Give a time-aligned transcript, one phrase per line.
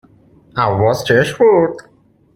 [0.57, 1.73] عباس چش بود؟